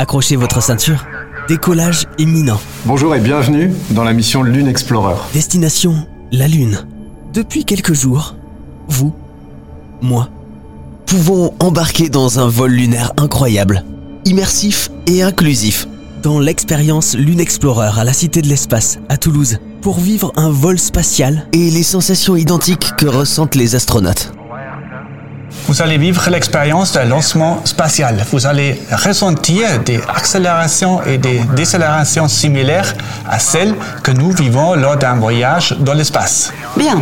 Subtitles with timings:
[0.00, 1.04] Accrochez votre ceinture.
[1.46, 2.58] Décollage imminent.
[2.86, 5.16] Bonjour et bienvenue dans la mission Lune Explorer.
[5.34, 6.86] Destination la Lune.
[7.34, 8.34] Depuis quelques jours,
[8.88, 9.12] vous,
[10.00, 10.30] moi,
[11.04, 13.84] pouvons embarquer dans un vol lunaire incroyable,
[14.24, 15.86] immersif et inclusif,
[16.22, 20.78] dans l'expérience Lune Explorer à la Cité de l'Espace, à Toulouse, pour vivre un vol
[20.78, 24.32] spatial et les sensations identiques que ressentent les astronautes.
[25.70, 28.26] Vous allez vivre l'expérience d'un lancement spatial.
[28.32, 32.92] Vous allez ressentir des accélérations et des décélérations similaires
[33.24, 36.52] à celles que nous vivons lors d'un voyage dans l'espace.
[36.76, 37.00] Bien,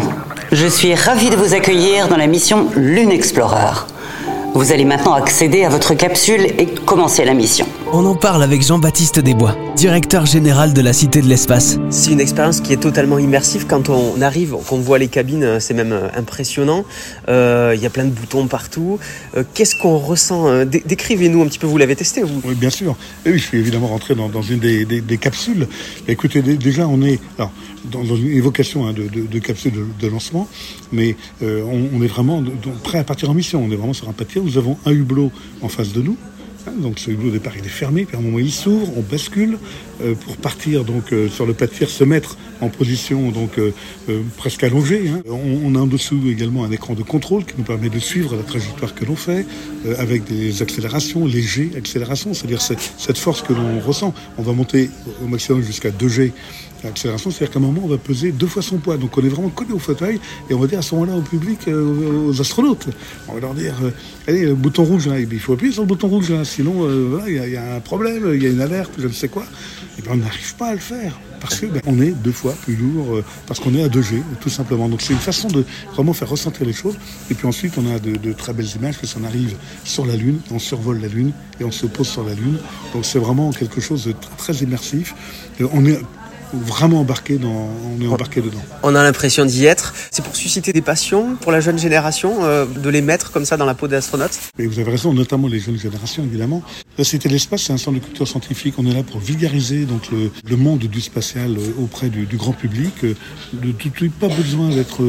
[0.52, 3.86] je suis ravi de vous accueillir dans la mission Lune Explorer.
[4.52, 7.66] Vous allez maintenant accéder à votre capsule et commencer la mission.
[7.90, 11.78] On en parle avec Jean-Baptiste Desbois, directeur général de la Cité de l'Espace.
[11.88, 13.64] C'est une expérience qui est totalement immersive.
[13.66, 16.84] Quand on arrive, qu'on voit les cabines, c'est même euh, impressionnant.
[17.30, 18.98] Euh, Il y a plein de boutons partout.
[19.38, 22.42] Euh, Qu'est-ce qu'on ressent dé- Décrivez-nous un petit peu, vous l'avez testé vous?
[22.44, 22.94] Oui, bien sûr.
[23.24, 25.66] Et oui, je suis évidemment rentré dans, dans une des, des- des capsules.
[26.08, 27.52] Écoutez, dé- déjà, on est alors,
[27.90, 30.46] dans, dans une évocation hein, de, de, de capsule de, de lancement,
[30.92, 33.64] mais euh, on, on est vraiment de- de- prêt à partir en mission.
[33.66, 34.42] On est vraiment sur un pâtier.
[34.44, 36.16] Nous avons un hublot en face de nous.
[36.66, 38.92] Hein, Donc ce hublot au départ il est fermé, puis à un moment il s'ouvre,
[38.96, 39.58] on bascule
[40.02, 43.72] euh, pour partir donc euh, sur le pas de se mettre en position donc euh,
[44.36, 45.08] presque allongée.
[45.08, 45.22] hein.
[45.28, 48.42] On, a en dessous également un écran de contrôle qui nous permet de suivre la
[48.42, 49.46] trajectoire que l'on fait
[49.98, 54.12] avec des accélérations, légers accélérations, c'est-à-dire cette, cette force que l'on ressent.
[54.38, 54.90] On va monter
[55.22, 56.32] au maximum jusqu'à 2G
[56.84, 58.96] accélération, c'est-à-dire qu'à un moment on va peser deux fois son poids.
[58.96, 61.22] Donc on est vraiment collé au fauteuil et on va dire à ce moment-là au
[61.22, 62.86] public, euh, aux astronautes,
[63.28, 63.90] on va leur dire, euh,
[64.26, 67.20] allez, le bouton rouge, là, il faut appuyer sur le bouton rouge, là, sinon euh,
[67.26, 69.44] il y, a- un problème, il y a une alerte, je ne sais quoi.
[69.98, 72.76] Et bien on n'arrive pas à le faire parce que ben, est deux fois plus
[72.76, 74.88] lourd, euh, parce qu'on est à 2G, tout simplement.
[74.88, 76.96] Donc c'est une façon de vraiment faire ressentir les choses.
[77.30, 80.38] Et puis ensuite on a de, très belles images, que ça arrive sur la Lune,
[80.50, 82.58] on survole la Lune et on se pose sur la Lune.
[82.92, 85.14] Donc c'est vraiment quelque chose de très, très immersif.
[85.72, 85.98] On est
[86.52, 87.48] vraiment embarqué dans,
[87.98, 88.60] on est embarqué dedans.
[88.82, 89.94] On a l'impression d'y être.
[90.10, 93.56] C'est pour susciter des passions pour la jeune génération, euh, de les mettre comme ça
[93.56, 94.38] dans la peau d'astronaute.
[94.58, 96.62] Et vous avez raison, notamment les jeunes générations, évidemment.
[96.96, 98.74] La Cité de l'Espace, c'est un centre de culture scientifique.
[98.78, 102.36] On est là pour vulgariser donc le, le monde du spatial euh, auprès du, du
[102.36, 102.92] grand public.
[103.04, 103.14] Euh,
[103.52, 105.02] De, tout- tout- pas besoin d'être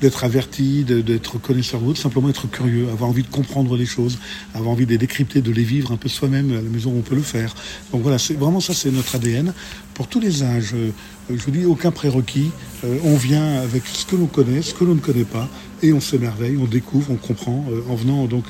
[0.00, 3.86] d'être averti, de- d'être connaisseur ou autre, simplement être curieux, avoir envie de comprendre les
[3.86, 4.18] choses,
[4.54, 6.98] avoir envie de les décrypter, de les vivre un peu soi-même à la maison où
[6.98, 7.54] on peut le faire.
[7.92, 9.52] Donc voilà, c'est vraiment ça, c'est notre ADN
[9.94, 10.72] pour tous les âges.
[10.74, 10.90] Euh,
[11.30, 12.50] Je vous dis, aucun prérequis.
[12.84, 15.48] Euh, on vient avec ce que l'on connaît, ce que l'on ne connaît pas,
[15.82, 18.46] et on s'émerveille, on découvre, on comprend euh, en venant donc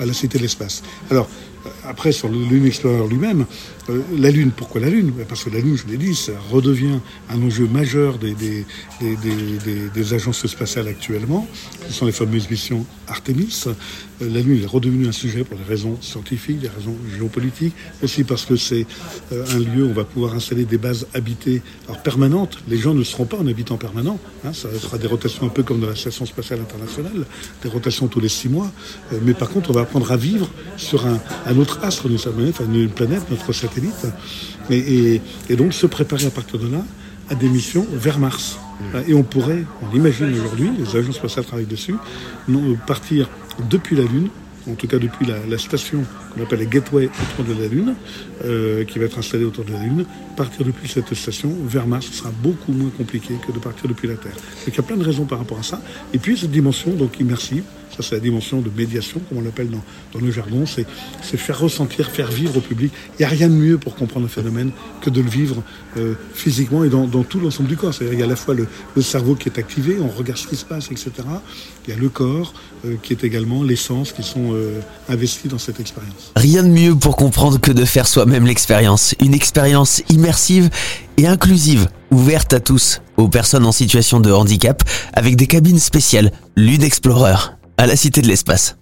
[0.00, 0.82] à la Cité de l'Espace.
[1.84, 3.46] Après, sur le Lune Explorer lui-même,
[3.88, 5.12] euh, la Lune, pourquoi la Lune?
[5.28, 6.98] Parce que la Lune, je l'ai dit, ça redevient
[7.30, 8.64] un enjeu majeur des, des,
[9.00, 11.46] des, des- agences spatiales actuellement.
[11.88, 13.64] Ce sont les fameuses missions Artemis.
[13.66, 13.72] Euh,
[14.20, 18.44] la Lune est redevenue un sujet pour des raisons scientifiques, des raisons géopolitiques, aussi parce
[18.44, 18.86] que c'est
[19.32, 22.58] euh, un lieu où on va pouvoir installer des bases habitées alors, permanentes.
[22.68, 24.18] Les gens ne seront pas en habitant permanent.
[24.44, 24.52] hein.
[24.52, 27.26] ça sera des rotations un peu comme dans la Station spatiale internationale,
[27.62, 28.70] des rotations tous les six mois.
[29.22, 32.64] Mais par contre, on va apprendre à vivre sur un, un autre astre manière, enfin
[32.72, 34.06] une planète, notre satellite,
[34.70, 34.76] et,
[35.14, 36.82] et- et donc se préparer à partir de là
[37.30, 38.58] à des missions vers Mars.
[39.08, 41.94] Et on pourrait, on imagine aujourd'hui, les agences spatiales travaillent dessus,
[42.46, 43.28] non, partir
[43.70, 44.28] depuis la Lune,
[44.70, 46.04] en tout cas depuis la, station
[46.34, 47.94] qu'on appelle les Gateway autour de la Lune,
[48.44, 50.04] euh, qui va être installée autour de la Lune,
[50.36, 54.14] partir depuis cette station vers Mars, sera beaucoup moins compliqué que de partir depuis la
[54.14, 54.34] Terre.
[54.34, 55.80] Donc il y a plein de raisons par rapport à ça.
[56.12, 59.70] Et puis cette dimension donc immersive, ça c'est la dimension de médiation, comme on l'appelle
[59.70, 59.82] dans,
[60.12, 60.86] dans le jargon, c'est
[61.36, 62.92] faire ressentir, faire vivre au public.
[63.14, 65.62] Il n'y a rien de mieux pour comprendre le phénomène que de le vivre
[65.96, 67.94] euh, physiquement et dans, tout l'ensemble du corps.
[67.94, 68.66] C'est-à-dire il y a à la fois le,
[69.02, 71.10] cerveau qui est activé, on regarde ce qui se passe, etc.
[71.86, 72.52] Il y a le corps
[72.84, 76.32] euh, qui est également l'essence qui sont euh, dans cette expérience.
[76.36, 79.14] Rien de mieux pour comprendre que de faire soi-même l'expérience.
[79.20, 80.70] Une expérience immersive
[81.16, 86.32] et inclusive, ouverte à tous, aux personnes en situation de handicap, avec des cabines spéciales,
[86.56, 87.36] Lune Explorer,
[87.78, 88.76] à la Cité de l'Espace.